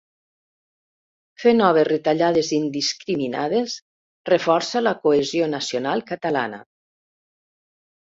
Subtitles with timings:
[1.41, 3.75] Fer noves retallades indiscriminades
[4.29, 6.61] reforça la cohesió nacional catalana.